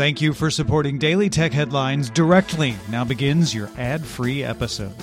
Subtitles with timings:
[0.00, 2.74] Thank you for supporting Daily Tech Headlines directly.
[2.88, 4.96] Now begins your ad free episode.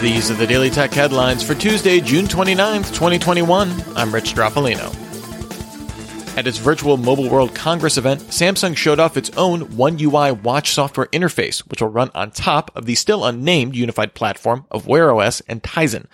[0.00, 3.70] These are the Daily Tech Headlines for Tuesday, June 29th, 2021.
[3.94, 4.88] I'm Rich Stroffolino.
[6.38, 10.72] At its virtual Mobile World Congress event, Samsung showed off its own One UI watch
[10.72, 15.14] software interface, which will run on top of the still unnamed unified platform of Wear
[15.14, 16.06] OS and Tizen.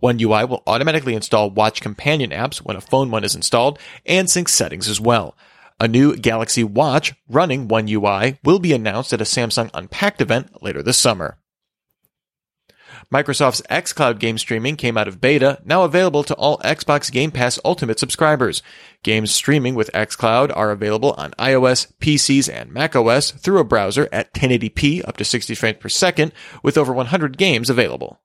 [0.00, 4.28] One UI will automatically install watch companion apps when a phone one is installed and
[4.28, 5.36] sync settings as well.
[5.80, 10.62] A new Galaxy Watch running One UI will be announced at a Samsung Unpacked event
[10.62, 11.38] later this summer.
[13.12, 17.58] Microsoft's xCloud game streaming came out of beta, now available to all Xbox Game Pass
[17.64, 18.62] Ultimate subscribers.
[19.02, 24.32] Games streaming with xCloud are available on iOS, PCs, and macOS through a browser at
[24.32, 26.32] 1080p up to 60 frames per second,
[26.62, 28.20] with over 100 games available.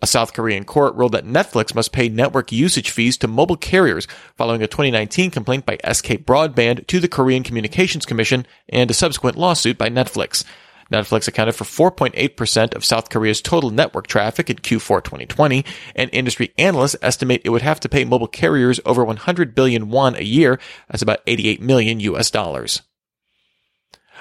[0.00, 4.06] A South Korean court ruled that Netflix must pay network usage fees to mobile carriers
[4.36, 9.36] following a 2019 complaint by SK Broadband to the Korean Communications Commission and a subsequent
[9.36, 10.44] lawsuit by Netflix.
[10.92, 15.64] Netflix accounted for 4.8% of South Korea's total network traffic in Q4 2020,
[15.96, 20.14] and industry analysts estimate it would have to pay mobile carriers over 100 billion won
[20.14, 22.82] a year, that's about 88 million US dollars.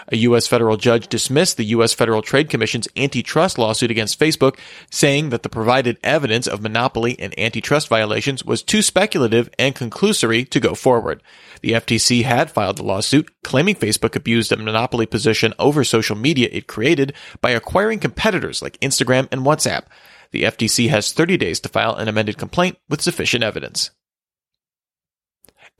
[0.09, 0.47] A U.S.
[0.47, 1.93] federal judge dismissed the U.S.
[1.93, 4.57] Federal Trade Commission's antitrust lawsuit against Facebook,
[4.89, 10.49] saying that the provided evidence of monopoly and antitrust violations was too speculative and conclusory
[10.49, 11.21] to go forward.
[11.61, 16.47] The FTC had filed the lawsuit, claiming Facebook abused a monopoly position over social media
[16.51, 19.87] it created by acquiring competitors like Instagram and WhatsApp.
[20.31, 23.91] The FTC has 30 days to file an amended complaint with sufficient evidence.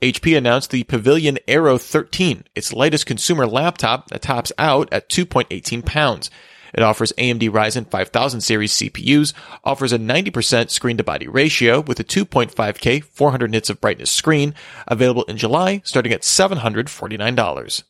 [0.00, 5.84] HP announced the Pavilion Aero 13, its lightest consumer laptop that tops out at 2.18
[5.84, 6.30] pounds.
[6.72, 9.32] It offers AMD Ryzen 5000 series CPUs,
[9.64, 14.54] offers a 90% screen to body ratio with a 2.5K 400 nits of brightness screen,
[14.86, 17.82] available in July starting at $749.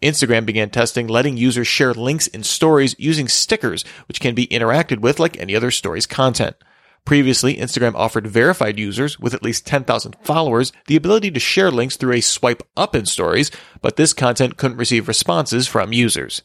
[0.00, 5.00] Instagram began testing letting users share links in stories using stickers, which can be interacted
[5.00, 6.56] with like any other stories content.
[7.04, 11.96] Previously, Instagram offered verified users with at least 10,000 followers the ability to share links
[11.96, 13.50] through a swipe up in stories,
[13.80, 16.42] but this content couldn't receive responses from users.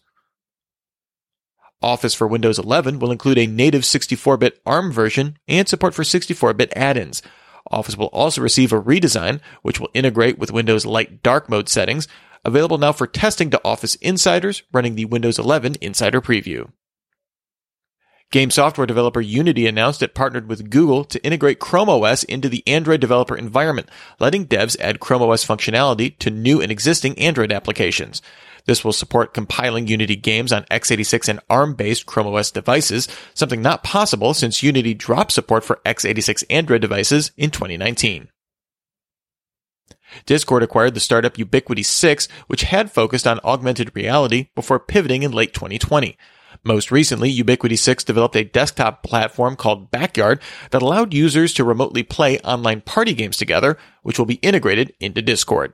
[1.82, 6.72] Office for Windows 11 will include a native 64-bit ARM version and support for 64-bit
[6.78, 7.22] add-ins.
[7.70, 12.08] Office will also receive a redesign, which will integrate with Windows Light Dark Mode settings,
[12.46, 16.72] available now for testing to Office insiders running the Windows 11 Insider Preview.
[18.34, 22.64] Game software developer Unity announced it partnered with Google to integrate Chrome OS into the
[22.66, 23.90] Android developer environment,
[24.20, 28.24] letting devs add Chrome OS functionality to new and existing Android applications.
[28.66, 33.84] This will support compiling Unity games on x86 and ARM-based Chrome OS devices, something not
[33.84, 38.30] possible since Unity dropped support for x86 Android devices in 2019.
[40.26, 45.32] Discord acquired the startup Ubiquity 6, which had focused on augmented reality before pivoting in
[45.32, 46.18] late 2020.
[46.66, 50.42] Most recently, Ubiquity 6 developed a desktop platform called Backyard
[50.72, 55.22] that allowed users to remotely play online party games together, which will be integrated into
[55.22, 55.74] Discord.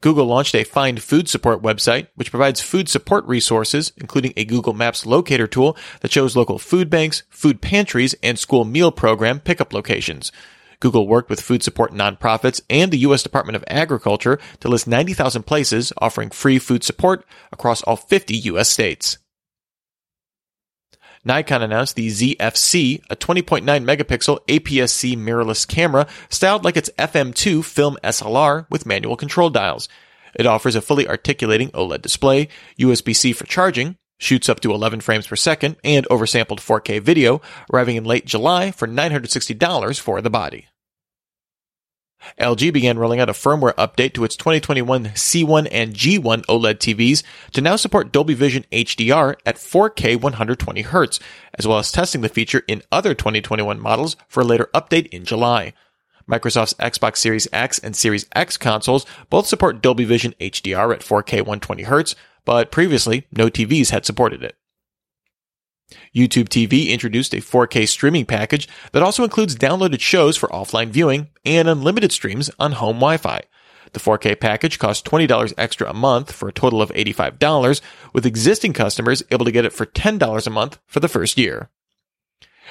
[0.00, 4.72] Google launched a Find Food Support website, which provides food support resources, including a Google
[4.72, 9.72] Maps locator tool that shows local food banks, food pantries, and school meal program pickup
[9.72, 10.32] locations.
[10.82, 13.22] Google worked with food support nonprofits and the U.S.
[13.22, 18.68] Department of Agriculture to list 90,000 places offering free food support across all 50 U.S.
[18.68, 19.18] states.
[21.24, 27.96] Nikon announced the ZFC, a 20.9 megapixel APS-C mirrorless camera styled like its FM2 film
[28.02, 29.88] SLR with manual control dials.
[30.34, 35.28] It offers a fully articulating OLED display, USB-C for charging, shoots up to 11 frames
[35.28, 37.40] per second, and oversampled 4K video,
[37.72, 40.66] arriving in late July for $960 for the body.
[42.38, 47.22] LG began rolling out a firmware update to its 2021 C1 and G1 OLED TVs
[47.52, 51.20] to now support Dolby Vision HDR at 4K 120Hz,
[51.54, 55.24] as well as testing the feature in other 2021 models for a later update in
[55.24, 55.72] July.
[56.28, 61.42] Microsoft's Xbox Series X and Series X consoles both support Dolby Vision HDR at 4K
[61.42, 62.14] 120Hz,
[62.44, 64.56] but previously no TVs had supported it.
[66.14, 71.28] YouTube TV introduced a 4K streaming package that also includes downloaded shows for offline viewing
[71.44, 73.42] and unlimited streams on home Wi-Fi.
[73.92, 77.80] The 4K package costs $20 extra a month for a total of $85,
[78.12, 81.70] with existing customers able to get it for $10 a month for the first year.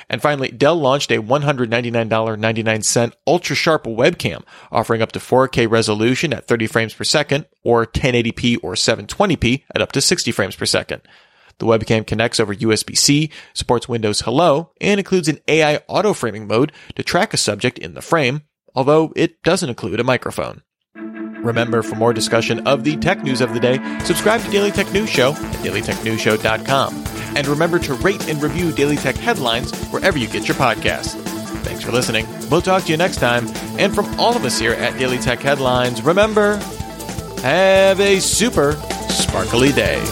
[0.09, 6.47] And finally, Dell launched a $199.99 ultra sharp webcam offering up to 4K resolution at
[6.47, 11.01] 30 frames per second or 1080p or 720p at up to 60 frames per second.
[11.61, 16.71] The webcam connects over USB-C, supports Windows Hello, and includes an AI auto framing mode
[16.95, 18.41] to track a subject in the frame,
[18.73, 20.63] although it doesn't include a microphone.
[20.95, 24.91] Remember, for more discussion of the tech news of the day, subscribe to Daily Tech
[24.91, 27.03] News Show at dailytechnewsshow.com.
[27.37, 31.13] And remember to rate and review Daily Tech headlines wherever you get your podcasts.
[31.61, 32.25] Thanks for listening.
[32.49, 33.45] We'll talk to you next time.
[33.77, 36.55] And from all of us here at Daily Tech Headlines, remember,
[37.43, 38.71] have a super
[39.09, 40.03] sparkly day.